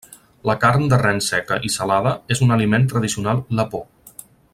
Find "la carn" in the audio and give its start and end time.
0.49-0.85